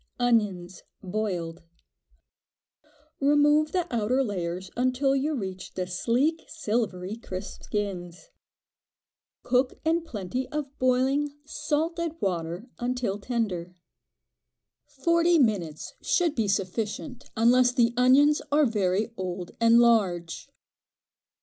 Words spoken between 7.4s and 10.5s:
skins. Cook in plenty